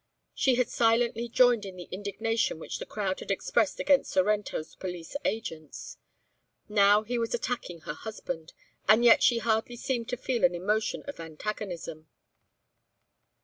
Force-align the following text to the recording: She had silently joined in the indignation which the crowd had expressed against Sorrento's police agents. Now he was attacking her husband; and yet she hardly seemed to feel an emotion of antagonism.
She 0.33 0.55
had 0.55 0.67
silently 0.67 1.29
joined 1.29 1.63
in 1.63 1.75
the 1.75 1.87
indignation 1.91 2.57
which 2.57 2.79
the 2.79 2.87
crowd 2.87 3.19
had 3.19 3.29
expressed 3.29 3.79
against 3.79 4.11
Sorrento's 4.11 4.73
police 4.73 5.15
agents. 5.23 5.97
Now 6.67 7.03
he 7.03 7.19
was 7.19 7.35
attacking 7.35 7.81
her 7.81 7.93
husband; 7.93 8.53
and 8.89 9.05
yet 9.05 9.21
she 9.21 9.37
hardly 9.37 9.75
seemed 9.75 10.09
to 10.09 10.17
feel 10.17 10.43
an 10.43 10.55
emotion 10.55 11.03
of 11.07 11.19
antagonism. 11.19 12.07